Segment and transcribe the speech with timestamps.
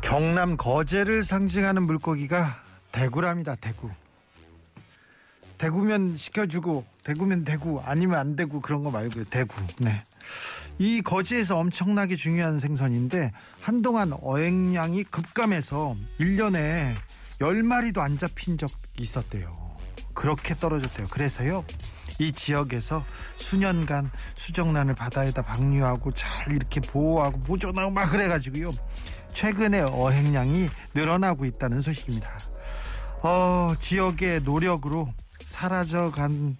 [0.00, 3.56] 경남 거제를 상징하는 물고기가 대구랍니다.
[3.60, 3.90] 대구.
[5.58, 9.24] 대구면 시켜주고 대구면 대구 아니면 안 되고 그런 거 말고요.
[9.24, 9.54] 대구.
[9.78, 10.04] 네.
[10.78, 16.94] 이 거제에서 엄청나게 중요한 생선인데 한동안 어획량이 급감해서 1년에
[17.40, 19.76] 10마리도 안 잡힌 적이 있었대요.
[20.14, 21.08] 그렇게 떨어졌대요.
[21.08, 21.64] 그래서요.
[22.18, 23.04] 이 지역에서
[23.36, 28.72] 수년간 수정란을 바다에다 방류하고 잘 이렇게 보호하고 보존하고 막 그래가지고요.
[29.32, 32.30] 최근에 어획량이 늘어나고 있다는 소식입니다.
[33.22, 35.12] 어, 지역의 노력으로
[35.44, 36.56] 사라져간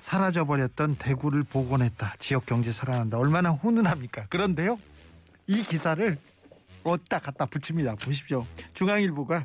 [0.00, 2.14] 사라져버렸던 대구를 복원했다.
[2.18, 3.18] 지역 경제 살아난다.
[3.18, 4.26] 얼마나 훈훈합니까?
[4.28, 4.78] 그런데요,
[5.46, 6.16] 이 기사를
[6.82, 7.94] 어디다 갖다 붙입니다.
[7.94, 8.46] 보십시오.
[8.74, 9.44] 중앙일보가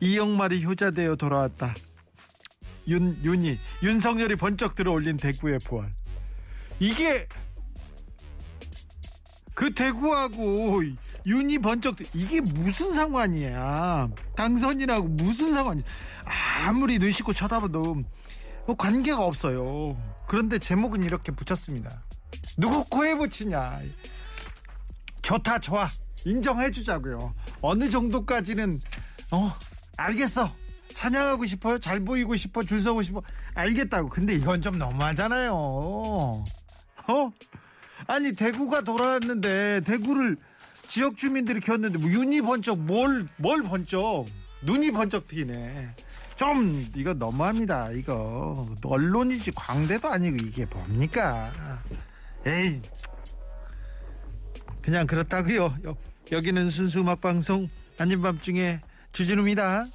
[0.00, 1.74] 이영말이 효자되어 돌아왔다.
[2.88, 5.92] 윤 윤이 윤석열이 번쩍 들어올린 대구의 부활.
[6.80, 7.26] 이게
[9.54, 10.82] 그 대구하고
[11.26, 14.08] 윤이 번쩍 이게 무슨 상관이야?
[14.36, 15.82] 당선이라고 무슨 상관이?
[16.64, 18.02] 아무리 눈 씻고 쳐다봐도
[18.66, 19.96] 뭐 관계가 없어요.
[20.26, 22.04] 그런데 제목은 이렇게 붙였습니다.
[22.56, 23.80] 누구 코에 붙이냐?
[25.22, 25.88] 좋다 좋아
[26.24, 27.34] 인정해 주자고요.
[27.60, 28.80] 어느 정도까지는
[29.32, 29.52] 어
[29.96, 30.54] 알겠어.
[31.02, 31.78] 찬양하고 싶어요.
[31.78, 32.64] 잘 보이고 싶어.
[32.64, 33.22] 줄 서고 싶어.
[33.54, 34.08] 알겠다고.
[34.08, 35.52] 근데 이건 좀 너무하잖아요.
[35.54, 37.32] 어?
[38.08, 40.36] 아니 대구가 돌아왔는데 대구를
[40.88, 44.26] 지역 주민들이 키웠는데 뭐 윤이 번쩍 뭘 뭘 번쩍
[44.62, 45.94] 눈이 번쩍 튀네.
[46.34, 47.92] 좀 이거 너무합니다.
[47.92, 51.52] 이거 언론이지 광대도 아니고 이게 뭡니까?
[52.44, 52.82] 에이
[54.82, 55.76] 그냥 그렇다고요.
[55.86, 55.96] 여,
[56.32, 57.68] 여기는 순수 음악 방송
[57.98, 58.80] 아닌 밤중에
[59.12, 59.86] 주진우입니다.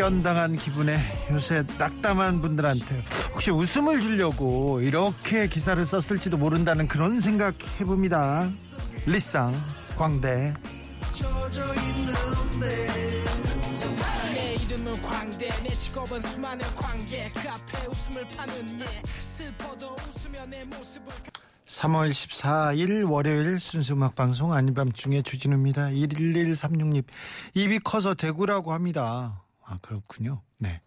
[0.00, 0.98] 연당한 기분에
[1.30, 8.48] 요새 낙담한 분들한테 혹시 웃음을 주려고 이렇게 기사를 썼을지도 모른다는 그런 생각 해봅니다.
[9.06, 9.54] 리쌍
[9.96, 10.52] 광대
[14.30, 18.84] 내 이름은 광대 내 직업은 수많은 관객 그 앞에 웃음을 파는 예
[19.36, 21.08] 슬퍼도 웃으며 내 모습을
[21.66, 25.90] 3월 14일 월요일 순수 음악 방송 아닌 밤중에 주진우입니다.
[25.90, 27.04] 1136님
[27.54, 29.44] 입이 커서 대구라고 합니다.
[29.70, 30.42] 아 그렇군요.
[30.58, 30.80] 네.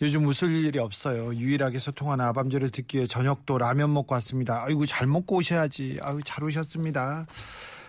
[0.00, 1.34] 요즘 웃을 일이 없어요.
[1.34, 4.64] 유일하게 소통하는 아밤주를 듣기 위해 저녁도 라면 먹고 왔습니다.
[4.64, 5.98] 아이고 잘 먹고 오셔야지.
[6.00, 7.26] 아유 잘 오셨습니다.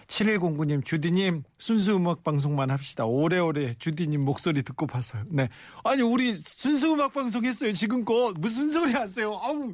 [0.08, 3.06] 7109님 주디님 순수 음악 방송만 합시다.
[3.06, 5.24] 오래오래 주디님 목소리 듣고 봐서요.
[5.30, 5.48] 네.
[5.86, 7.72] 아니 우리 순수 음악 방송 했어요.
[7.72, 9.40] 지금껏 무슨 소리 하세요?
[9.42, 9.74] 아우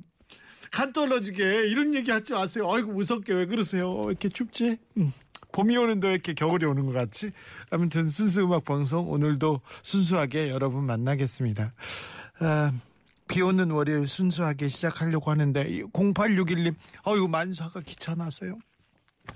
[0.72, 2.72] 간 떨어지게 이런 얘기 하지 마세요.
[2.72, 3.96] 아이고 무섭게 왜 그러세요?
[3.96, 4.78] 왜 이렇게 춥지?
[4.98, 5.12] 음.
[5.58, 7.32] 봄이 오는데 왜 이렇게 겨울이 오는 것 같지?
[7.72, 11.74] 아무튼 순수 음악 방송 오늘도 순수하게 여러분 만나겠습니다.
[12.42, 12.72] 아,
[13.28, 15.64] 비 오는 월요일 순수하게 시작하려고 하는데
[15.94, 16.76] 0861님
[17.08, 18.60] 어유 만사가 귀찮아서요.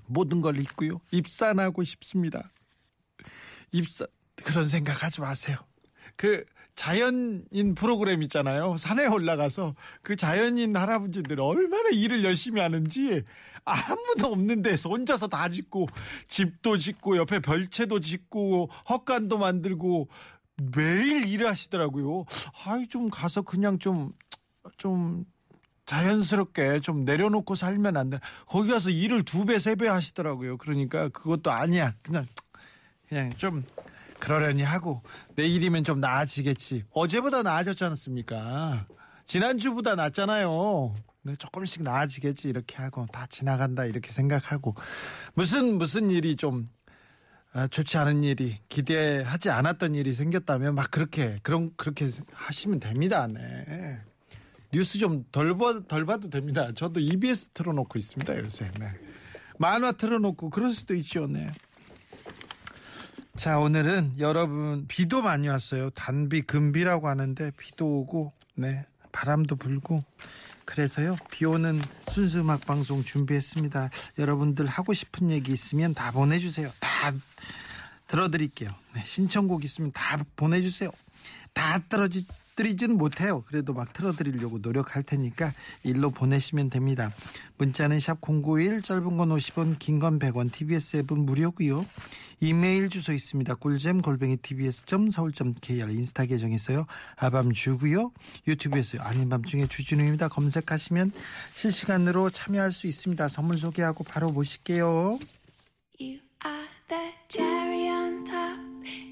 [0.06, 1.02] 모든 걸 잊고요.
[1.09, 2.52] 입산하고 싶습니다.
[3.72, 4.06] 입산
[4.36, 5.58] 그런 생각하지 마세요.
[6.16, 6.46] 그
[6.76, 8.78] 자연인 프로그램 있잖아요.
[8.78, 13.24] 산에 올라가서 그 자연인 할아버지들 얼마나 일을 열심히 하는지
[13.64, 15.88] 아무도 없는 데서 혼자서 다 짓고
[16.26, 20.08] 집도 짓고 옆에 별채도 짓고 헛간도 만들고
[20.76, 22.26] 매일 일을 하시더라고요.
[22.66, 25.26] 아이 좀 가서 그냥 좀좀
[25.86, 28.20] 자연스럽게 좀 내려놓고 살면 안 돼.
[28.48, 30.58] 거기 가서 일을 두 배, 세 배 하시더라고요.
[30.58, 31.94] 그러니까 그것도 아니야.
[32.02, 32.24] 그냥
[33.09, 33.66] 그냥 좀
[34.22, 35.02] 그러려니 하고
[35.36, 36.85] 내일이면 좀 나아지겠지.
[36.91, 38.85] 어제보다 나아졌지 않았습니까?
[39.26, 40.96] 지난주보다 낫잖아요.
[41.23, 44.76] 네, 조금씩 나아지겠지 이렇게 하고 다 지나간다 이렇게 생각하고
[45.34, 46.70] 무슨 무슨 일이 좀
[47.53, 53.28] 아, 좋지 않은 일이 기대하지 않았던 일이 생겼다면 막 그렇게 그런 그렇게 하시면 됩니다.
[53.28, 54.00] 네.
[54.72, 55.58] 뉴스 좀덜
[55.88, 56.72] 덜 봐도 됩니다.
[56.73, 58.72] 저도 EBS 틀어놓고 있습니다 요새.
[58.79, 58.88] 네.
[59.58, 61.28] 만화 틀어놓고 그럴 수도 있죠.
[61.28, 61.52] 네.
[63.36, 65.90] 자 오늘은 여러분 비도 많이 왔어요.
[65.92, 70.04] 단비 금비라고 하는데 비도 오고 네 바람도 불고
[70.66, 73.90] 그래서요 비 오는 순수 음악 방송 준비했습니다.
[74.20, 76.70] 여러분들 하고 싶은 얘기 있으면 다 보내 주세요.
[76.80, 77.14] 다
[78.08, 78.70] 들어 드릴게요.
[78.94, 80.92] 네, 신청곡 있으면 다 보내 주세요.
[81.54, 82.26] 다 떨어지
[82.58, 83.44] 드리지는 못해요.
[83.48, 87.12] 그래도 막 틀어드리려고 노력할 테니까 일로 보내시면 됩니다.
[87.58, 91.86] 문자는 샵 091, 짧은 건 50원, 긴 건 100원, TBS 앱은 무료고요.
[92.41, 93.53] 이메일 주소 있습니다.
[93.55, 96.88] 꿀잼 골뱅이 tbs.서울.kr 인스타 계정 있어요.
[97.16, 98.11] 아밤 주고요.
[98.47, 99.03] 유튜브에서요.
[99.03, 100.28] 아닌 밤중에 주진우입니다.
[100.28, 101.11] 검색하시면
[101.55, 103.29] 실시간으로 참여할 수 있습니다.
[103.29, 105.20] 선물 소개하고 바로 모실게요.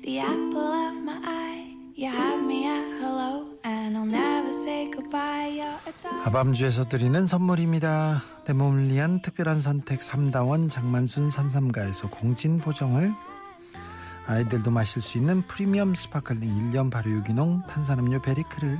[0.01, 1.75] The apple of my eye.
[1.95, 2.88] You have me at
[6.03, 8.21] 아밤주에서 드리는 선물입니다.
[8.45, 13.13] 내 몸을 위한 특별한 선택 3다원 장만순 산삼가에서 공진 보정을
[14.25, 18.77] 아이들도 마실 수 있는 프리미엄 sparkling 1년 발효 유기농 탄산음료 베리크를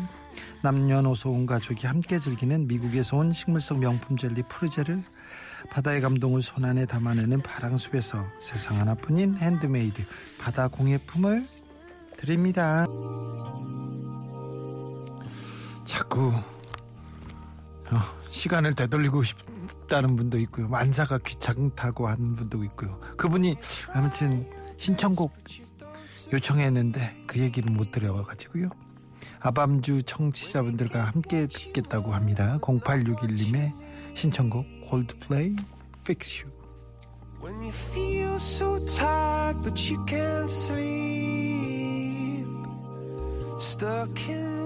[0.61, 5.03] 남녀노소 온 가족이 함께 즐기는 미국에서 온 식물성 명품 젤리 푸르제를
[5.71, 10.03] 바다의 감동을 손안에 담아내는 바랑숲에서 세상 하나뿐인 핸드메이드
[10.39, 11.45] 바다 공예품을
[12.15, 12.85] 드립니다.
[15.85, 16.33] 자꾸
[17.91, 20.67] 어, 시간을 되돌리고 싶다는 분도 있고요.
[20.67, 22.99] 만사가 귀찮다고 하는 분도 있고요.
[23.17, 23.55] 그분이
[23.93, 24.47] 아무튼
[24.77, 25.33] 신청곡
[26.31, 28.69] 요청했는데 그 얘기를 못 들어가지고요.
[29.41, 32.57] 아밤주 청취자분들과 함께 듣겠다고 합니다.
[32.61, 33.73] 0861님의
[34.15, 35.55] 신청곡 콜드플레이
[35.99, 36.53] Fix You.
[37.41, 42.45] When you feel so tired but you can't sleep,
[43.57, 44.58] stuck in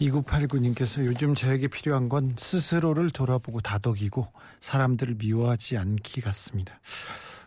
[0.00, 4.26] 2989님께서 요즘 저에게 필요한 건 스스로를 돌아보고 다독이고
[4.60, 6.80] 사람들을 미워하지 않기 같습니다.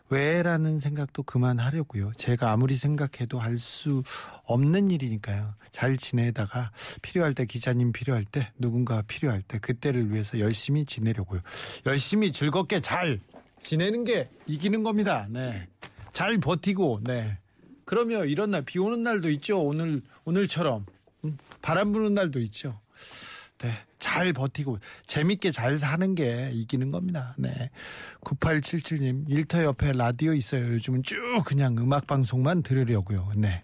[0.09, 2.11] 왜라는 생각도 그만하려고요.
[2.17, 4.03] 제가 아무리 생각해도 할수
[4.44, 5.55] 없는 일이니까요.
[5.71, 6.71] 잘 지내다가
[7.01, 11.41] 필요할 때 기자님 필요할 때 누군가 필요할 때 그때를 위해서 열심히 지내려고요.
[11.88, 13.19] 열심히 즐겁게 잘
[13.61, 15.25] 지내는 게 이기는 겁니다.
[15.31, 15.67] 네.
[16.11, 17.39] 잘 버티고 네.
[17.85, 19.61] 그러면 이런 날 비 오는 날도 있죠.
[19.63, 20.92] 오늘 오늘처럼 음,
[21.63, 22.80] 바람 부는 날도 있죠.
[23.57, 23.71] 네.
[23.98, 27.33] 잘 버티고 재밌게 잘 사는 게 이기는 겁니다.
[27.39, 27.71] 네.
[28.21, 30.74] 9877님 일터 옆에 라디오 있어요.
[30.74, 33.31] 요즘은 쭉 그냥 음악 방송만 들으려고요.
[33.38, 33.63] 네.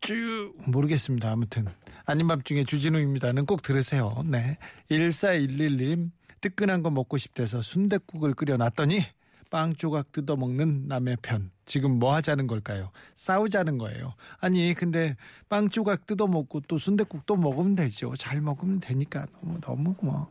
[0.00, 1.32] 쭉 모르겠습니다.
[1.32, 1.66] 아무튼
[2.04, 4.22] 아닌 밤중에 주진우입니다는 꼭 들으세요.
[4.26, 4.58] 네.
[4.90, 6.10] 1411님
[6.42, 9.00] 뜨끈한 거 먹고 싶대서 순댓국을 끓여 놨더니
[9.50, 11.50] 빵 조각 뜯어 먹는 남의 편.
[11.64, 12.90] 지금 뭐 하자는 걸까요?
[13.14, 14.14] 싸우자는 거예요.
[14.40, 15.16] 아니 근데
[15.48, 18.14] 빵 조각 뜯어 먹고 또 순댓국 또 먹으면 되죠.
[18.16, 20.30] 잘 먹으면 되니까 너무 너무 뭐.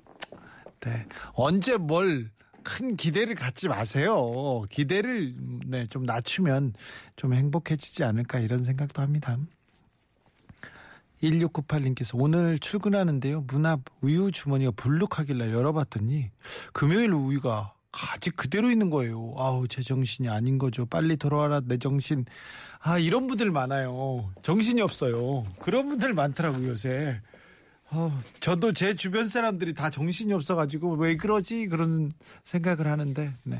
[0.81, 1.05] 네.
[1.33, 2.37] 언제 뭘
[2.67, 4.61] 큰 기대를 갖지 마세요.
[4.69, 5.31] 기대를
[5.67, 6.73] 네, 좀 낮추면
[7.15, 9.37] 좀 행복해지지 않을까 이런 생각도 합니다.
[11.23, 13.45] 1698님께서 오늘 출근하는데요.
[13.47, 16.29] 문 앞 우유 주머니가 불룩하길래 열어봤더니
[16.73, 17.73] 금요일 우유가
[18.13, 19.33] 아직 그대로 있는 거예요.
[19.37, 20.85] 아우 제 정신이 아닌 거죠.
[20.85, 22.25] 빨리 돌아와라 내 정신.
[22.79, 24.31] 아 이런 분들 많아요.
[24.43, 25.45] 정신이 없어요.
[25.59, 27.19] 그런 분들 많더라고요 요새.
[27.89, 32.11] 어, 저도 제 주변 사람들이 다 정신이 없어가지고 왜 그러지 그런
[32.43, 33.59] 생각을 하는데 네.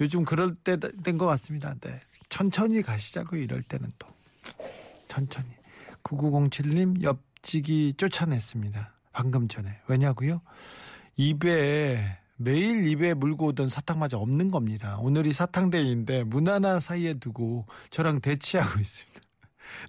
[0.00, 1.74] 요즘 그럴 때 된 것 같습니다.
[1.80, 2.00] 네.
[2.28, 3.40] 천천히 가시자고요.
[3.40, 4.08] 이럴 때는 또
[5.08, 5.48] 천천히.
[6.02, 8.92] 9907님 옆지기 쫓아냈습니다.
[9.12, 10.40] 방금 전에 왜냐고요?
[11.16, 14.96] 입에 매일 입에 물고 오던 사탕마저 없는 겁니다.
[15.00, 19.20] 오늘이 사탕데이인데 문 하나 사이에 두고 저랑 대치하고 있습니다.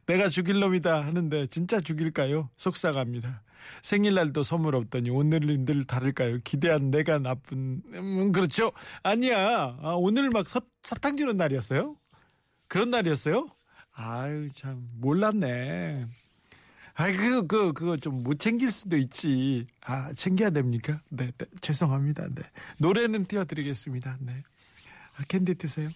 [0.07, 2.49] 내가 죽일 놈이다 하는데 진짜 죽일까요?
[2.57, 3.43] 속상합니다.
[3.83, 6.39] 생일날도 선물 없더니 오늘은 늘 다를까요?
[6.43, 8.71] 기대한 내가 나쁜 음, 그렇죠?
[9.03, 9.77] 아니야.
[9.81, 11.95] 아, 오늘 막 사, 사탕 주는 날이었어요?
[12.67, 13.47] 그런 날이었어요?
[13.93, 16.07] 아유 참 몰랐네.
[16.95, 19.67] 아이 그 그 그거 좀 못 챙길 수도 있지.
[19.81, 21.01] 아 챙겨야 됩니까?
[21.09, 22.27] 네, 네 죄송합니다.
[22.35, 22.43] 네
[22.79, 24.17] 노래는 띄워드리겠습니다.
[24.21, 24.43] 네
[25.17, 25.89] 아, 캔디 드세요.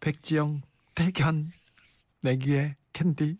[0.00, 0.62] 백지영
[0.94, 1.50] 택연
[2.20, 3.36] 내 귀에 캔디.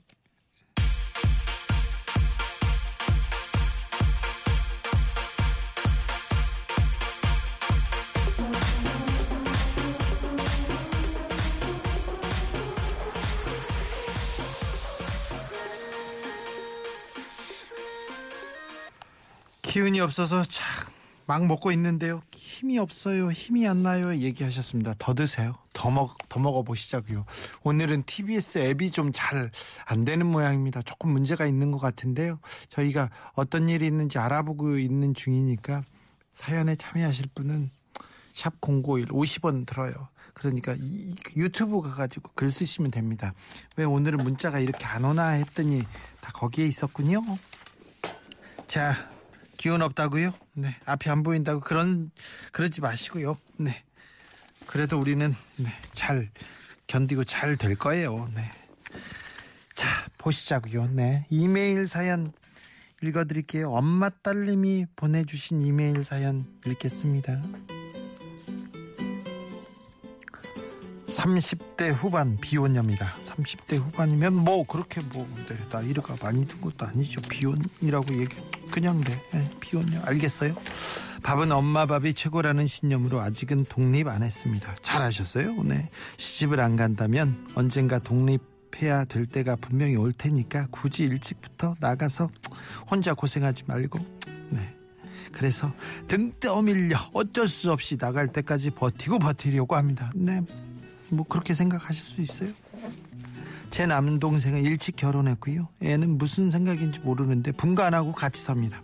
[19.75, 20.95] 기운이 없어서 참
[21.27, 22.21] 막 먹고 있는데요.
[22.35, 23.33] 힘이 없어요.
[23.33, 24.15] 힘이 안 나요.
[24.15, 24.93] 얘기하셨습니다.
[24.99, 25.55] 더 드세요.
[25.73, 27.25] 더 먹, 더 먹어보시자고요.
[27.63, 29.51] 오늘은 TBS 앱이 좀 잘
[29.87, 30.83] 안 되는 모양입니다.
[30.83, 32.41] 조금 문제가 있는 것 같은데요.
[32.69, 35.83] 저희가 어떤 일이 있는지 알아보고 있는 중이니까
[36.35, 37.71] 사연에 참여하실 분은
[38.35, 39.95] 샵 051 50원 들어요.
[40.35, 43.33] 그러니까 이- 유튜브 가가지고 글 쓰시면 됩니다.
[43.79, 45.85] 왜 오늘은 문자가 이렇게 안 오나 했더니
[46.21, 47.23] 다 거기에 있었군요.
[48.67, 49.09] 자,
[49.57, 50.33] 기운 없다고요?
[50.55, 50.77] 네.
[50.85, 52.11] 앞이 안 보인다고 그런
[52.53, 53.39] 그러지 마시고요.
[53.57, 53.83] 네.
[54.67, 56.31] 그래도 우리는 네, 잘
[56.87, 58.29] 견디고 잘 될 거예요.
[58.35, 58.51] 네.
[59.75, 60.89] 자, 보시자고요.
[60.89, 61.27] 네.
[61.31, 62.33] 이메일 사연
[63.03, 63.71] 읽어 드릴게요.
[63.71, 67.43] 엄마 딸님이 보내 주신 이메일 사연 읽겠습니다.
[71.07, 73.15] 30대 후반 비혼녀입니다.
[73.23, 77.21] 30대 후반이면 뭐 그렇게 뭐 네, 나이가 많이 든 것도 아니죠.
[77.23, 78.35] 비혼이라고 얘기
[78.75, 80.53] 그냥 네, 네 비혼녀 알겠어요.
[81.23, 84.75] 밥은 엄마 밥이 최고라는 신념으로 아직은 독립 안 했습니다.
[84.83, 85.63] 잘하셨어요.
[85.63, 85.89] 네.
[86.17, 92.29] 시집을 안 간다면 언젠가 독립해야 될 때가 분명히 올 테니까 굳이 일찍부터 나가서
[92.91, 94.01] 혼자 고생하지 말고
[94.51, 94.75] 네.
[95.31, 95.73] 그래서
[96.09, 100.11] 등 떠밀려 어쩔 수 없이 나갈 때까지 버티고 버티려고 합니다.
[100.17, 100.41] 네.
[101.11, 102.51] 뭐 그렇게 생각하실 수 있어요?
[103.75, 105.67] 제 남동생은 일찍 결혼했고요.
[105.83, 108.81] 애는 무슨 생각인지 모르는데 분가 안 하고 같이 삽니다.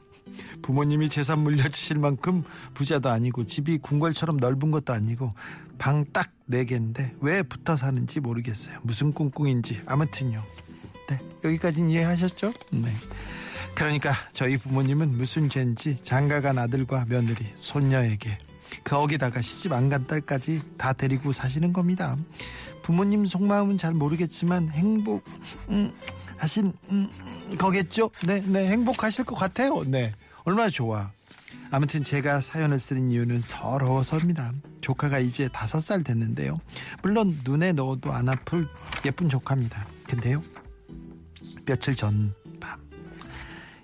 [0.62, 2.42] 부모님이 재산 물려주실 만큼
[2.75, 5.32] 부자도 아니고 집이 궁궐처럼 넓은 것도 아니고
[5.78, 8.80] 방 딱 네 개인데 왜 붙어 사는지 모르겠어요.
[8.82, 10.42] 무슨 꿍꿍인지 아무튼요.
[11.09, 12.52] 네 여기까지는 이해하셨죠?
[12.73, 12.92] 네.
[13.76, 18.38] 그러니까 저희 부모님은 무슨 죄인지 장가간 아들과 며느리, 손녀에게
[18.82, 22.16] 거기다가 시집 안 간 딸까지 다 데리고 사시는 겁니다.
[22.90, 25.25] 부모님 속마음은 잘 모르겠지만 행복
[25.68, 25.92] 음,
[26.38, 27.09] 하신 음,
[27.56, 28.11] 거겠죠?
[28.26, 29.85] 네, 네 행복하실 것 같아요.
[29.87, 31.12] 네, 얼마나 좋아.
[31.70, 34.52] 아무튼 제가 사연을 쓰는 이유는 서러워서입니다.
[34.80, 36.59] 조카가 이제 다섯 살 됐는데요.
[37.00, 38.66] 물론 눈에 넣어도 안 아플
[39.06, 39.87] 예쁜 조카입니다.
[40.09, 40.42] 근데요,
[41.64, 42.80] 며칠 전 밤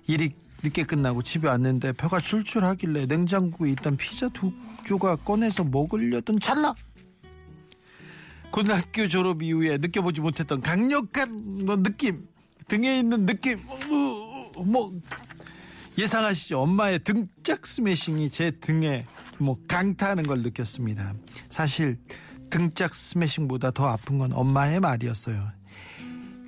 [0.07, 0.33] 일이
[0.63, 4.51] 늦게 끝나고 집에 왔는데 혀가 출출하길래 냉장고에 있던 피자 두
[4.85, 6.75] 조각 꺼내서 먹으려던 찰나
[8.51, 12.27] 고등학교 졸업 이후에 느껴보지 못했던 강력한 뭐 느낌
[12.67, 14.93] 등에 있는 느낌 뭐, 뭐
[15.97, 16.59] 예상하시죠?
[16.59, 19.05] 엄마의 등짝 스매싱이 제 등에
[19.39, 21.15] 뭐 강타하는 걸 느꼈습니다.
[21.49, 21.97] 사실
[22.49, 25.49] 등짝 스매싱보다 더 아픈 건 엄마의 말이었어요.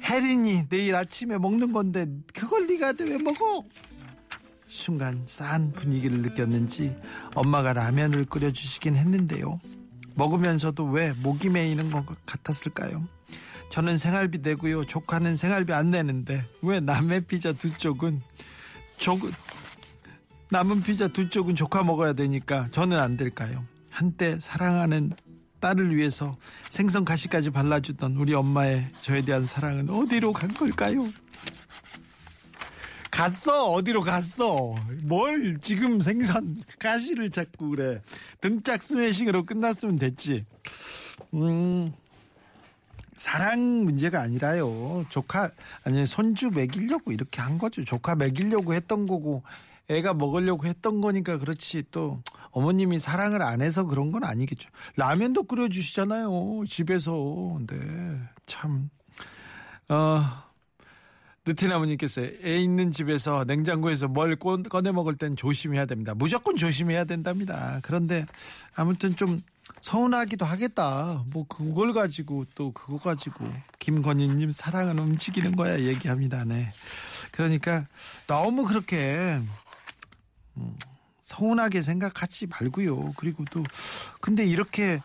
[0.03, 3.65] 혜린이 내일 아침에 먹는 건데 그걸 네가 왜 먹어?
[4.67, 6.95] 순간 싼 분위기를 느꼈는지
[7.33, 9.59] 엄마가 라면을 끓여주시긴 했는데요.
[10.19, 13.01] 먹으면서도 왜 목이 메이는 것 같았을까요?
[13.69, 14.83] 저는 생활비 내고요.
[14.83, 18.21] 조카는 생활비 안 내는데 왜 남의 피자 두 쪽은
[18.97, 19.17] 조,
[20.49, 23.63] 남은 피자 두 쪽은 조카 먹어야 되니까 저는 안 될까요?
[23.89, 25.13] 한때 사랑하는
[25.61, 26.35] 딸을 위해서
[26.69, 31.07] 생선 가시까지 발라주던 우리 엄마의 저에 대한 사랑은 어디로 간 걸까요?
[33.19, 33.71] 갔어?
[33.71, 34.73] 어디로 갔어?
[35.03, 38.01] 뭘 지금 생선 가시를 찾고 그래.
[38.39, 40.45] 등짝 스매싱으로 끝났으면 됐지.
[41.33, 41.91] 음
[43.15, 45.05] 사랑 문제가 아니라요.
[45.09, 45.51] 조카
[45.83, 47.83] 아니 손주 먹이려고 이렇게 한 거죠.
[47.83, 49.43] 조카 먹이려고 했던 거고
[49.89, 51.83] 애가 먹으려고 했던 거니까 그렇지.
[51.91, 54.69] 또 어머님이 사랑을 안 해서 그런 건 아니겠죠.
[54.95, 57.59] 라면도 끓여주시잖아요 집에서.
[57.67, 58.89] 네참.
[59.89, 60.48] 어.
[61.49, 66.13] 느티나무님께서 애 있는 집에서 냉장고에서 뭘 꺼내 먹을 땐 조심해야 됩니다.
[66.15, 67.79] 무조건 조심해야 된답니다.
[67.81, 68.25] 그런데
[68.75, 69.41] 아무튼 좀
[69.81, 71.23] 서운하기도 하겠다.
[71.27, 76.43] 뭐 그걸 가지고 또 그거 가지고 김건희님 사랑은 움직이는 거야 얘기합니다.
[76.45, 76.71] 네.
[77.31, 77.85] 그러니까
[78.27, 79.39] 너무 그렇게
[80.57, 80.77] 음,
[81.21, 83.13] 서운하게 생각하지 말고요.
[83.15, 83.63] 그리고 또
[84.21, 85.01] 근데 이렇게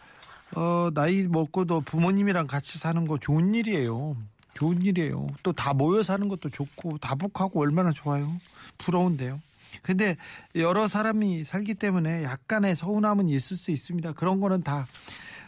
[0.56, 4.16] 어, 나이 먹고도 부모님이랑 같이 사는 거 좋은 일이에요.
[4.54, 5.26] 좋은 일이에요.
[5.42, 8.32] 또 다 모여 사는 것도 좋고 다복하고 얼마나 좋아요.
[8.78, 9.40] 부러운데요.
[9.82, 10.16] 근데
[10.54, 14.12] 여러 사람이 살기 때문에 약간의 서운함은 있을 수 있습니다.
[14.12, 14.86] 그런 거는 다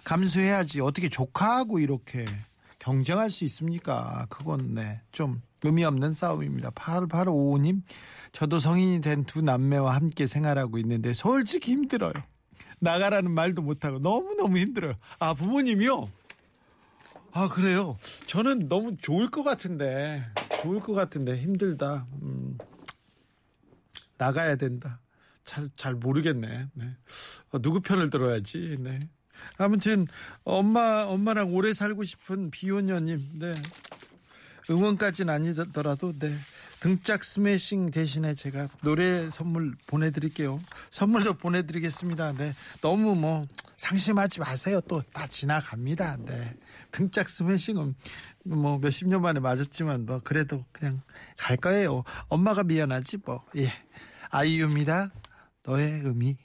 [0.04, 0.80] 감수해야지.
[0.80, 2.24] 어떻게 조카하고 이렇게
[2.78, 4.26] 경쟁할 수 있습니까?
[4.28, 6.70] 그건 네, 좀 의미 없는 싸움입니다.
[6.70, 7.82] 8855님,
[8.32, 12.12] 저도 성인이 된 두 남매와 함께 생활하고 있는데 솔직히 힘들어요.
[12.78, 14.92] 나가라는 말도 못하고 너무너무 힘들어요.
[15.18, 16.10] 아, 부모님이요?
[17.36, 17.98] 아 그래요.
[18.26, 20.24] 저는 너무 좋을 것 같은데
[20.62, 22.06] 좋을 것 같은데 힘들다.
[22.22, 22.56] 음,
[24.16, 25.00] 나가야 된다.
[25.44, 26.68] 잘 잘 모르겠네.
[26.72, 26.96] 네.
[27.50, 28.78] 어, 누구 편을 들어야지.
[28.80, 29.00] 네.
[29.58, 30.06] 아무튼
[30.44, 33.38] 엄마 엄마랑 오래 살고 싶은 비혼녀님.
[33.38, 33.52] 네.
[34.70, 36.34] 응원까지는 아니더라도 네.
[36.86, 40.60] 등짝 스매싱 대신에 제가 노래 선물 보내드릴게요.
[40.90, 42.32] 선물도 보내드리겠습니다.
[42.34, 42.52] 네.
[42.80, 43.44] 너무 뭐
[43.76, 44.80] 상심하지 마세요.
[44.82, 46.18] 또 다 지나갑니다.
[46.18, 46.54] 네.
[46.92, 47.96] 등짝 스매싱은
[48.44, 51.02] 뭐 몇십 년 만에 맞았지만 뭐 그래도 그냥
[51.36, 52.04] 갈 거예요.
[52.28, 53.44] 엄마가 미안하지 뭐.
[53.56, 53.72] 예.
[54.30, 55.10] 아이유입니다.
[55.64, 56.36] 너의 의미.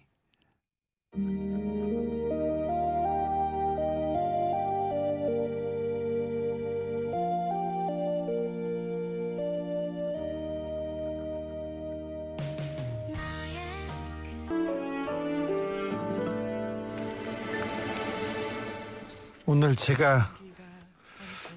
[19.51, 20.31] 오늘 제가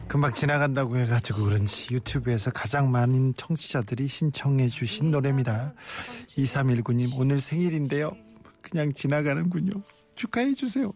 [0.08, 5.72] 금방 지나간다고 해가지고 그런지 유튜브에서 가장 많은 청취자들이 신청해 주신 노래입니다.
[6.30, 8.10] 2319님 오늘 생일인데요.
[8.60, 9.80] 그냥 지나가는군요.
[10.16, 10.92] 축하해 주세요.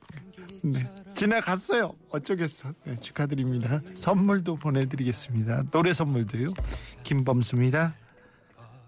[0.65, 0.93] 네.
[1.15, 1.93] 지나갔어요.
[2.11, 2.75] 어쩌겠어.
[2.85, 3.81] 네, 축하드립니다.
[3.95, 5.71] 선물도 보내드리겠습니다.
[5.71, 6.49] 노래 선물도요.
[7.05, 7.95] 김범수입니다.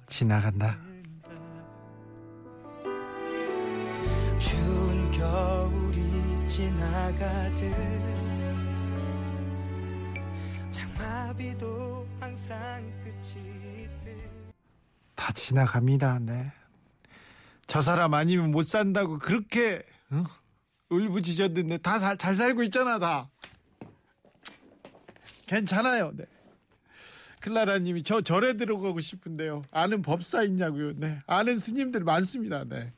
[0.09, 0.81] 지나간다.
[4.41, 8.00] 추운 겨울이 지나가듯
[15.31, 16.19] 다 지나갑니다.
[16.23, 16.53] 네.
[17.69, 20.25] 저 사람 아니면 못 산다고 그렇게 어?
[20.89, 23.29] 울부짖었는데 다 잘 살고 있잖아 다.
[25.47, 26.11] 괜찮아요.
[26.17, 26.25] 네.
[27.43, 29.63] 클라라님이 저 절에 들어가고 싶은데요.
[29.71, 30.95] 아는 법사 있냐고요.
[30.97, 31.21] 네.
[31.29, 32.65] 아는 스님들 많습니다.
[32.65, 32.93] 네.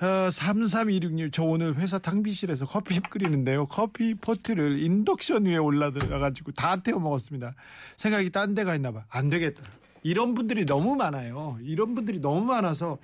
[0.00, 3.66] 어, 3326님, 저 오늘 회사 탕비실에서 커피 끓이는데요.
[3.66, 7.54] 커피 포트를 인덕션 위에 올려둬가지고 다 태워 먹었습니다.
[7.96, 9.04] 생각이 딴 데가 있나 봐.
[9.10, 9.62] 안 되겠다.
[10.02, 11.58] 이런 분들이 너무 많아요.
[11.62, 12.98] 이런 분들이 너무 많아서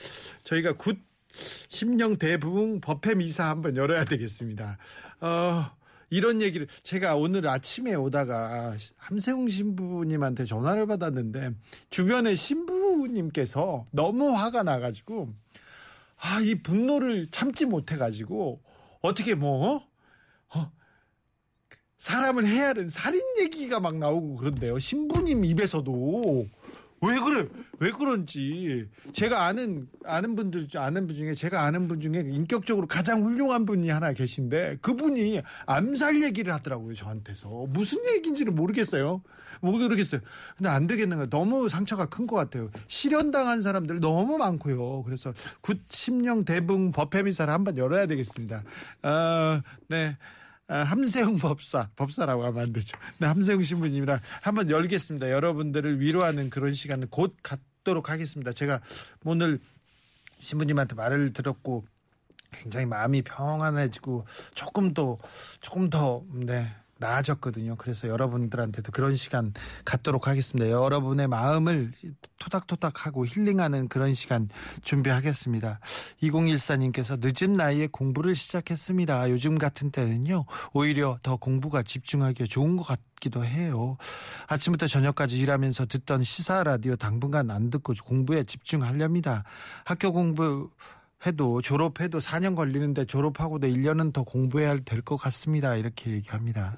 [0.45, 0.99] 저희가 굿
[1.69, 4.79] 심령 대부흥 법회 미사 한번 열어야 되겠습니다.
[5.21, 5.71] 어,
[6.09, 11.53] 이런 얘기를 제가 오늘 아침에 오다가 함세웅 신부님한테 전화를 받았는데
[11.91, 15.35] 주변에 신부님께서 너무 화가 나가지고
[16.19, 18.63] 아, 이 분노를 참지 못해가지고
[19.03, 19.87] 어떻게 뭐
[20.55, 20.73] 어?
[21.99, 24.79] 사람을 해야 하는 살인 얘기가 막 나오고 그런데요.
[24.79, 26.47] 신부님 입에서도
[27.03, 27.47] 왜 그래?
[27.79, 33.23] 왜 그런지 제가 아는 아는 분들 아는 분 중에 제가 아는 분 중에 인격적으로 가장
[33.23, 39.23] 훌륭한 분이 하나 계신데 그분이 암살 얘기를 하더라고요 저한테서 무슨 얘기인지를 모르겠어요.
[39.61, 40.21] 모르겠어요.
[40.57, 41.31] 근데 안 되겠는 거예요.
[41.31, 42.71] 너무 상처가 큰 것 같아요.
[42.89, 45.03] 실현당한 사람들 너무 많고요.
[45.05, 48.65] 그래서 굿 심령 대부흥 법회 미사를 한번 열어야 되겠습니다.
[49.03, 50.17] 어, 네.
[50.19, 52.99] 아, 함세웅 법사, 법사라고 하면 안 되죠.
[53.19, 55.31] 네, 함세웅 신부님이랑 한번 열겠습니다.
[55.31, 58.53] 여러분들을 위로하는 그런 시간을 곧 갖도록 하겠습니다.
[58.53, 58.81] 제가
[59.25, 59.61] 오늘
[60.39, 61.85] 신부님한테 말을 들었고
[62.51, 65.19] 굉장히 마음이 평안해지고 조금 더,
[65.61, 66.67] 조금 더, 네.
[66.99, 67.77] 나아졌거든요.
[67.77, 69.53] 그래서 여러분들한테도 그런 시간
[69.85, 70.71] 갖도록 하겠습니다.
[70.71, 71.93] 여러분의 마음을
[72.39, 74.49] 토닥토닥하고 힐링하는 그런 시간
[74.83, 75.81] 준비하겠습니다.
[76.23, 79.31] 2014님께서 늦은 나이에 공부를 시작했습니다.
[79.31, 83.97] 요즘 같은 때는요, 오히려 더 공부가 집중하기에 좋은 것 같기도 해요.
[84.47, 89.45] 아침부터 저녁까지 일하면서 듣던 시사 라디오 당분간 안 듣고 공부에 집중하렵니다.
[89.85, 90.71] 학교 공부
[91.27, 95.77] 해도 졸업해도 4년 걸리는데 졸업하고도 1년은 더 공부해야 될 것 같습니다.
[95.77, 96.77] 이렇게 얘기합니다.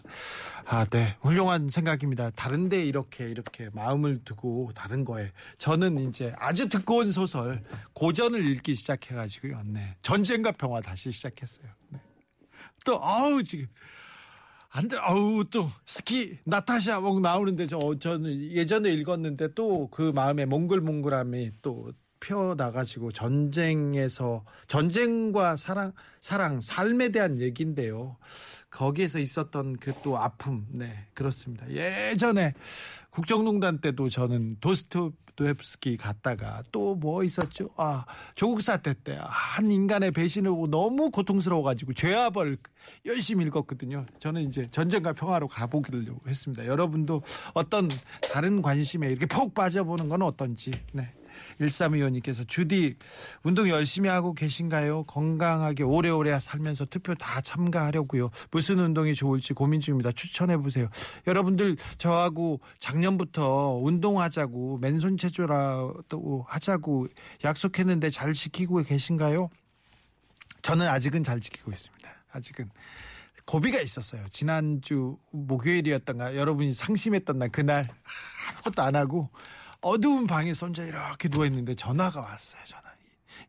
[0.66, 1.16] 아, 네.
[1.20, 2.30] 훌륭한 생각입니다.
[2.30, 7.62] 다른데 이렇게 이렇게 마음을 두고 다른 거에 저는 이제 아주 두꺼운 소설
[7.94, 9.62] 고전을 읽기 시작해 가지고요.
[9.66, 9.96] 네.
[10.02, 11.68] 전쟁과 평화 다시 시작했어요.
[11.90, 12.00] 네.
[12.84, 13.66] 또 아우 지금
[14.70, 14.96] 안 돼.
[15.00, 21.92] 아우 또 스키 나타샤 뭐 나오는데 저 저는 예전에 읽었는데 또 그 마음에 몽글몽글함이 또
[22.20, 28.16] 펴 나가지고 전쟁에서 전쟁과 사랑 사랑 삶에 대한 얘기인데요.
[28.70, 31.68] 거기에서 있었던 그 또 아픔, 네 그렇습니다.
[31.70, 32.54] 예전에
[33.10, 37.70] 국정농단 때도 저는 도스토옙스키 갔다가 또 뭐 있었죠?
[37.76, 38.04] 아
[38.34, 42.58] 조국 사태 때 한 인간의 배신을 보고 너무 고통스러워 가지고 죄와벌
[43.06, 44.06] 열심히 읽었거든요.
[44.18, 46.66] 저는 이제 전쟁과 평화로 가보기로 했습니다.
[46.66, 47.22] 여러분도
[47.54, 47.88] 어떤
[48.32, 51.12] 다른 관심에 이렇게 푹 빠져보는 건 어떤지, 네.
[51.60, 52.96] 1325님께서 주디
[53.42, 55.04] 운동 열심히 하고 계신가요?
[55.04, 58.30] 건강하게 오래오래 살면서 투표 다 참가하려고요.
[58.50, 60.12] 무슨 운동이 좋을지 고민 중입니다.
[60.12, 60.88] 추천해 보세요.
[61.26, 67.08] 여러분들 저하고 작년부터 운동하자고 맨손 체조라도 하자고
[67.44, 69.48] 약속했는데 잘 지키고 계신가요?
[70.62, 72.08] 저는 아직은 잘 지키고 있습니다.
[72.32, 72.70] 아직은
[73.46, 74.26] 고비가 있었어요.
[74.28, 77.82] 지난주 목요일이었던가 여러분이 상심했던 날 그날
[78.50, 79.30] 아무것도 안 하고
[79.80, 82.88] 어두운 방에서 혼자 이렇게 누워있는데 전화가 왔어요, 전화.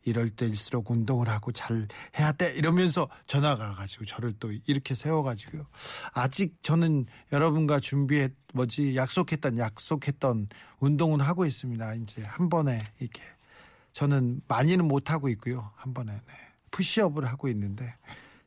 [0.04, 1.86] 이럴 때일수록 운동을 하고 잘
[2.18, 2.52] 해야 돼.
[2.54, 5.66] 이러면서 전화가 와가지고 저를 또 이렇게 세워가지고요.
[6.14, 11.94] 아직 저는 여러분과 준비했, 뭐지, 약속했던, 약속했던 운동은 하고 있습니다.
[11.94, 13.22] 이제 한 번에 이렇게.
[13.92, 15.70] 저는 많이는 못하고 있고요.
[15.74, 16.12] 한 번에.
[16.12, 16.34] 네.
[16.70, 17.94] 푸시업을 하고 있는데.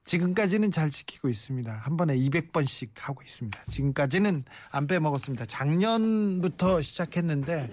[0.05, 1.71] 지금까지는 잘 지키고 있습니다.
[1.71, 3.57] 한 번에 200번씩 하고 있습니다.
[3.69, 5.45] 지금까지는 안 빼먹었습니다.
[5.45, 7.71] 작년부터 시작했는데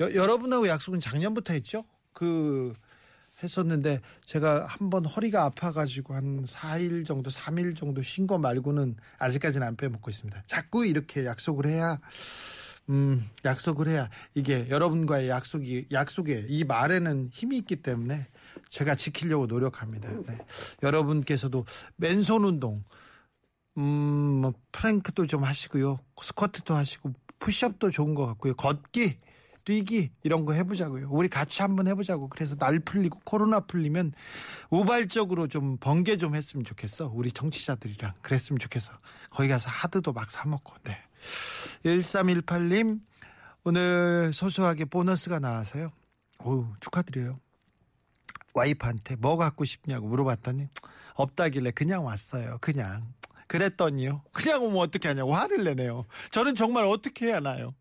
[0.00, 1.84] 여, 여러분하고 약속은 작년부터 했죠?
[2.12, 2.74] 그
[3.42, 9.66] 했었는데 제가 한 번 허리가 아파가지고 한 4일 정도, 3일 정도 쉰 거 말고는 아직까지는
[9.66, 10.44] 안 빼먹고 있습니다.
[10.46, 11.98] 자꾸 이렇게 약속을 해야
[12.88, 18.26] 음, 약속을 해야 이게 여러분과의 약속이 약속에 이 말에는 힘이 있기 때문에
[18.76, 20.10] 제가 지키려고 노력합니다.
[20.26, 20.38] 네.
[20.82, 21.64] 여러분께서도
[21.96, 22.84] 맨손 운동
[23.78, 23.82] 음,
[24.42, 25.98] 뭐 프랭크도 좀 하시고요.
[26.20, 28.54] 스쿼트도 하시고 푸시업도 좋은 것 같고요.
[28.54, 29.16] 걷기,
[29.64, 31.08] 뛰기 이런 거 해보자고요.
[31.10, 32.28] 우리 같이 한번 해보자고.
[32.28, 34.12] 그래서 날 풀리고 코로나 풀리면
[34.68, 37.10] 우발적으로 좀 번개 좀 했으면 좋겠어.
[37.14, 38.92] 우리 정치자들이랑 그랬으면 좋겠어.
[39.30, 40.74] 거기 가서 하드도 막 사 먹고.
[40.84, 40.98] 네.
[41.86, 43.00] 1318님
[43.64, 45.92] 오늘 소소하게 보너스가 나와서요.
[46.38, 47.40] 어우 축하드려요.
[48.56, 50.68] 와이프한테 뭐 갖고 싶냐고 물어봤더니
[51.14, 52.58] 없다길래 그냥 왔어요.
[52.60, 53.02] 그냥.
[53.46, 54.22] 그랬더니요.
[54.32, 56.06] 그냥 오면 어떻게 하냐고 화를 내네요.
[56.32, 57.74] 저는 정말 어떻게 해야 나요?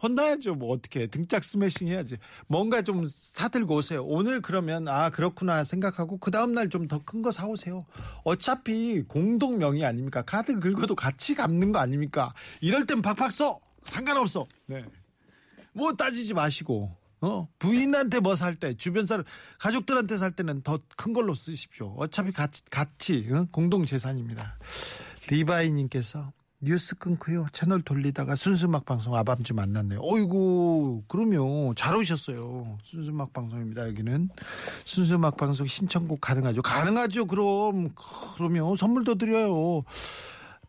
[0.00, 0.54] 혼나야죠.
[0.54, 1.06] 뭐 어떻게 해.
[1.08, 2.18] 등짝 스매싱 해야지.
[2.46, 4.04] 뭔가 좀 사들고 오세요.
[4.04, 7.84] 오늘 그러면 아 그렇구나 생각하고 그 다음 날 좀 더 큰 거 사오세요.
[8.22, 10.22] 어차피 공동 명의 아닙니까?
[10.22, 12.32] 카드 긁어도 같이 갚는 거 아닙니까?
[12.60, 13.58] 이럴 땐 팍팍 써.
[13.82, 14.46] 상관없어.
[14.66, 14.84] 네.
[15.72, 19.24] 뭐 따지지 마시고 어 부인한테 뭐 살 때 주변 사람
[19.58, 21.94] 가족들한테 살 때는 더 큰 걸로 쓰십시오.
[21.98, 23.46] 어차피 같이 같이 어?
[23.50, 24.56] 공동 재산입니다.
[25.28, 30.00] 리바이님께서 뉴스 끊고요 채널 돌리다가 순수막 방송 아밤주 만났네요.
[30.02, 32.78] 어이구 그러면 잘 오셨어요.
[32.82, 33.86] 순수막 방송입니다.
[33.88, 34.28] 여기는
[34.84, 36.62] 순수막 방송 신청곡 가능하죠.
[36.62, 37.26] 가능하죠.
[37.26, 37.90] 그럼
[38.36, 39.84] 그러면 선물도 드려요.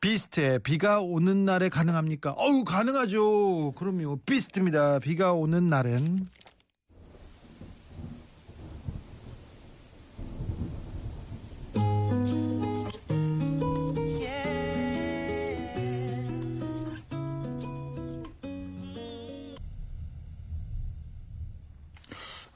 [0.01, 2.31] 비스트에 비가 오는 날에 가능합니까?
[2.37, 3.73] 어우 가능하죠.
[3.73, 4.17] 그럼요.
[4.25, 4.99] 비스트입니다.
[4.99, 6.29] 비가 오는 날엔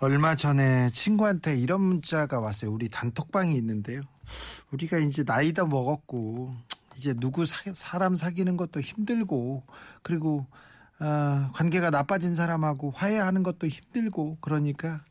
[0.03, 2.73] 얼마 전에 친구한테 이런 문자가 왔어요.
[2.73, 4.01] 우리 단톡방이 있는데요.
[4.71, 6.53] 우리가 이제 나이도 먹었고
[6.97, 9.63] 이제 누구 사, 사람 사귀는 것도 힘들고
[10.01, 10.45] 그리고
[10.99, 15.05] 어, 관계가 나빠진 사람하고 화해하는 것도 힘들고 그러니까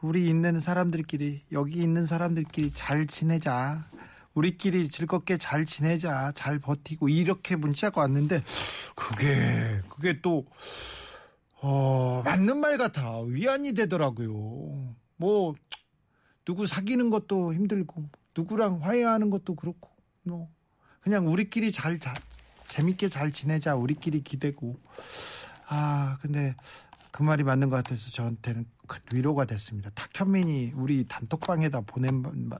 [0.00, 3.86] 우리 있는 사람들끼리 여기 있는 사람들끼리 잘 지내자.
[4.34, 6.32] 우리끼리 즐겁게 잘 지내자.
[6.34, 8.42] 잘 버티고 이렇게 문자가 왔는데
[8.96, 10.46] 그게 그게 또
[11.62, 13.20] 어, 맞는 말 같아.
[13.20, 14.96] 위안이 되더라고요.
[15.16, 15.54] 뭐,
[16.44, 19.90] 누구 사귀는 것도 힘들고, 누구랑 화해하는 것도 그렇고,
[20.24, 20.50] 뭐,
[21.00, 22.14] 그냥 우리끼리 잘, 자,
[22.68, 23.76] 재밌게 잘 지내자.
[23.76, 24.80] 우리끼리 기대고.
[25.68, 26.56] 아, 근데
[27.12, 29.90] 그 말이 맞는 것 같아서 저한테는 큰 위로가 됐습니다.
[29.90, 32.58] 탁현민이 우리 단톡방에다 보낸 마-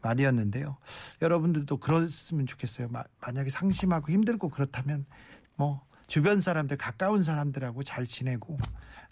[0.00, 0.76] 말이었는데요.
[1.20, 2.88] 여러분들도 그랬으면 좋겠어요.
[2.88, 5.04] 마- 만약에 상심하고 힘들고 그렇다면
[5.56, 8.58] 뭐 주변 사람들 가까운 사람들하고 잘 지내고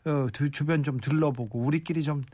[0.06, 2.24] 어, 두- 주변 좀 둘러보고 우리끼리 좀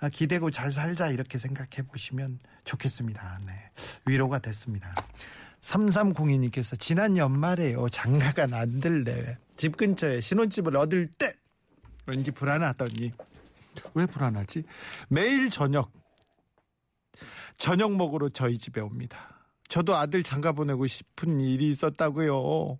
[0.00, 3.40] 아, 기대고 잘 살자 이렇게 생각해 보시면 좋겠습니다.
[3.46, 3.52] 네.
[4.06, 4.94] 위로가 됐습니다.
[5.60, 7.88] 3302님께서 지난 연말에요.
[7.88, 9.36] 장가가 난들래.
[9.56, 11.34] 집 근처에 신혼집을 얻을 때
[12.06, 13.10] 왠지 불안하더니
[13.94, 14.64] 왜 불안하지?
[15.08, 15.90] 매일 저녁
[17.58, 19.18] 저녁 먹으러 저희 집에 옵니다.
[19.68, 22.78] 저도 아들 장가 보내고 싶은 일이 있었다고요.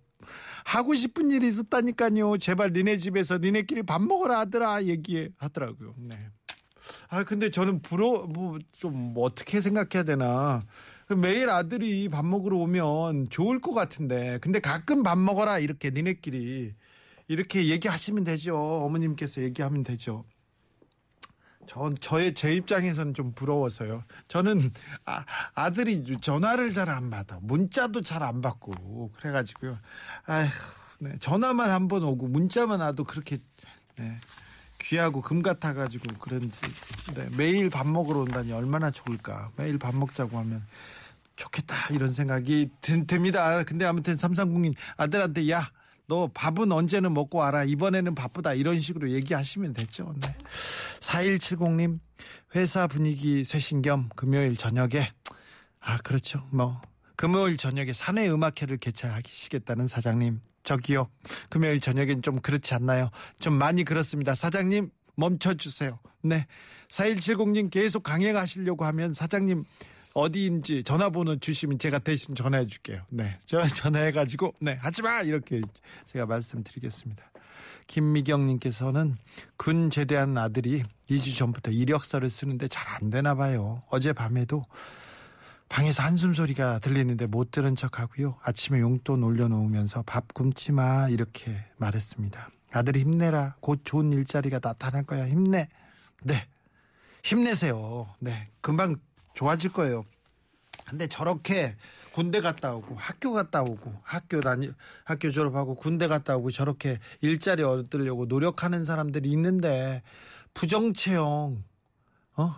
[0.65, 2.37] 하고 싶은 일이 있었다니까요.
[2.37, 5.95] 제발 니네 집에서 니네끼리 밥 먹어라 아들아 얘기하더라고요.
[5.97, 6.29] 네.
[7.09, 10.61] 아 근데 저는 부러 뭐좀 어떻게 생각해야 되나.
[11.17, 16.75] 매일 아들이 밥 먹으러 오면 좋을 것 같은데 근데 가끔 밥 먹어라 이렇게 니네끼리
[17.27, 18.55] 이렇게 얘기하시면 되죠.
[18.57, 20.25] 어머님께서 얘기하면 되죠.
[21.69, 24.03] 전 저의 제 입장에서는 좀 부러워서요.
[24.27, 24.73] 저는
[25.05, 29.77] 아, 아들이 전화를 잘 안 받아, 문자도 잘 안 받고 그래가지고요.
[30.25, 30.49] 아휴,
[30.97, 33.37] 네, 전화만 한 번 오고 문자만 와도 그렇게
[33.97, 34.17] 네,
[34.79, 36.59] 귀하고 금 같아가지고 그런지
[37.13, 39.51] 네, 매일 밥 먹으러 온다니 얼마나 좋을까.
[39.55, 40.65] 매일 밥 먹자고 하면
[41.35, 43.63] 좋겠다 이런 생각이 드, 듭니다.
[43.63, 45.69] 근데 아무튼 삼삼공인 아들한테 야.
[46.09, 47.63] 너 밥은 언제는 먹고 와라.
[47.63, 48.55] 이번에는 바쁘다.
[48.55, 50.11] 이런 식으로 얘기하시면 됐죠.
[50.19, 50.35] 네.
[50.99, 51.99] 4170님,
[52.55, 55.11] 회사 분위기 쇄신 겸 금요일 저녁에,
[55.79, 56.43] 아, 그렇죠.
[56.49, 56.81] 뭐,
[57.15, 60.41] 금요일 저녁에 사내 음악회를 개최하시겠다는 사장님.
[60.63, 61.09] 저기요.
[61.49, 63.11] 금요일 저녁엔 좀 그렇지 않나요?
[63.39, 64.33] 좀 많이 그렇습니다.
[64.33, 65.99] 사장님, 멈춰주세요.
[66.23, 66.47] 네.
[66.87, 69.63] 4170님 계속 강행하시려고 하면 사장님,
[70.13, 73.01] 어디인지 전화번호 주시면 제가 대신 전화해 줄게요.
[73.09, 73.37] 네.
[73.45, 75.21] 저 전화해 가지고, 네, 하지 마!
[75.21, 75.61] 이렇게
[76.07, 77.23] 제가 말씀드리겠습니다.
[77.87, 79.17] 김미경 님께서는
[79.57, 83.81] 군 제대한 아들이 2주 전부터 이력서를 쓰는데 잘 안 되나 봐요.
[83.89, 84.63] 어젯밤에도
[85.69, 88.37] 방에서 한숨 소리가 들리는데 못 들은 척 하고요.
[88.43, 91.07] 아침에 용돈 올려놓으면서 밥 굶지 마.
[91.09, 92.49] 이렇게 말했습니다.
[92.71, 93.55] 아들이 힘내라.
[93.59, 95.27] 곧 좋은 일자리가 나타날 거야.
[95.27, 95.67] 힘내.
[96.23, 96.45] 네.
[97.23, 98.13] 힘내세요.
[98.19, 98.49] 네.
[98.61, 98.95] 금방
[99.39, 100.03] 좋아질 거예요.
[100.85, 101.77] 근데 저렇게
[102.11, 104.69] 군대 갔다 오고 학교 갔다 오고 학교 다니
[105.05, 110.01] 학교 졸업하고 군대 갔다 오고 저렇게 일자리 얻으려고 노력하는 사람들이 있는데
[110.53, 111.63] 부정 채용
[112.35, 112.53] 어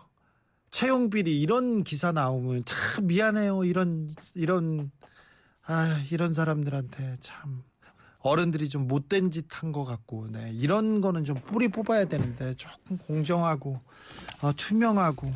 [0.71, 3.63] 채용 비리 이런 기사 나오면 참 미안해요.
[3.65, 4.91] 이런 이런
[5.67, 7.61] 아, 이런 사람들한테 참
[8.19, 10.51] 어른들이 좀 못된 짓 한 것 같고, 네.
[10.53, 13.79] 이런 거는 좀 뿌리 뽑아야 되는데 조금 공정하고
[14.41, 15.31] 어, 투명하고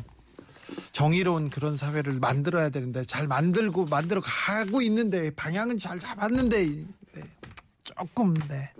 [0.92, 7.22] 정의로운 그런 사회를 만들어야 되는데 잘 만들고 만들어 가고 있는데 방향은 잘 잡았는데 네.
[7.84, 8.72] 조금 네.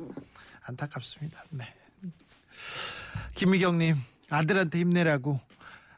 [0.63, 1.43] 안타깝습니다.
[1.51, 1.73] 네.
[3.35, 3.97] 김미경님
[4.31, 5.41] 아들한테 힘내라고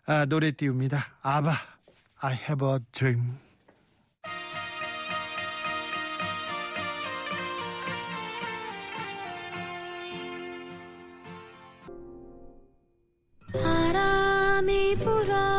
[0.06, 1.04] 아, 노래 띄웁니다.
[1.22, 1.52] 아바
[2.20, 3.38] I have a dream.
[13.52, 15.57] 바람이 불어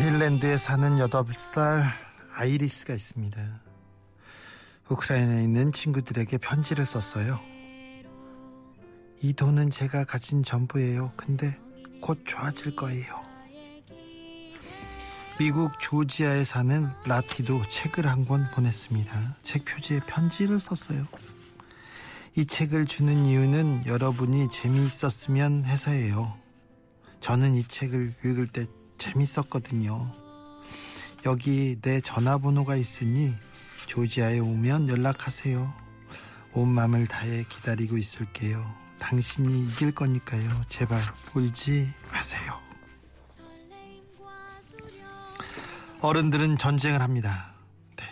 [0.00, 1.84] 아일랜드에 사는 8살
[2.34, 3.60] 아이리스가 있습니다.
[4.90, 7.38] 우크라이나에 있는 친구들에게 편지를 썼어요.
[9.22, 11.12] 이 돈은 제가 가진 전부예요.
[11.16, 11.56] 근데
[12.00, 13.29] 곧 좋아질 거예요.
[15.40, 19.36] 미국 조지아에 사는 라티도 책을 한 권 보냈습니다.
[19.42, 21.06] 책 표지에 편지를 썼어요.
[22.36, 26.36] 이 책을 주는 이유는 여러분이 재미있었으면 해서예요.
[27.20, 28.66] 저는 이 책을 읽을 때
[28.98, 30.12] 재밌었거든요.
[31.24, 33.32] 여기 내 전화번호가 있으니
[33.86, 35.72] 조지아에 오면 연락하세요.
[36.52, 38.70] 온 마음을 다해 기다리고 있을게요.
[38.98, 40.64] 당신이 이길 거니까요.
[40.68, 41.00] 제발
[41.32, 42.49] 울지 마세요.
[46.00, 47.52] 어른들은 전쟁을 합니다.
[47.96, 48.04] 네.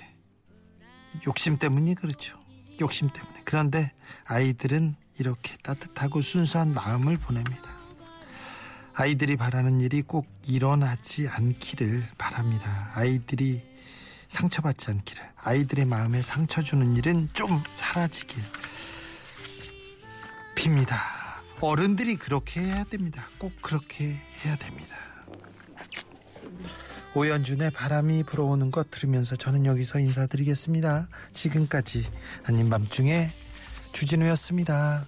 [1.27, 2.39] 욕심 때문이 그렇죠.
[2.81, 3.43] 욕심 때문에.
[3.45, 3.93] 그런데
[4.27, 7.79] 아이들은 이렇게 따뜻하고 순수한 마음을 보냅니다.
[8.95, 12.91] 아이들이 바라는 일이 꼭 일어나지 않기를 바랍니다.
[12.95, 13.63] 아이들이
[14.29, 15.23] 상처받지 않기를.
[15.37, 18.43] 아이들의 마음에 상처 주는 일은 좀 사라지길
[20.57, 20.97] 빕니다.
[21.61, 23.29] 어른들이 그렇게 해야 됩니다.
[23.39, 25.08] 꼭 그렇게 해야 됩니다.
[27.19, 31.09] 오연준의 바람이 불어오는 것 들으면서 저는 여기서 인사드리겠습니다.
[31.33, 32.05] 지금까지
[32.47, 33.33] 아닌 밤중에
[33.93, 35.05] 주진우였습니다.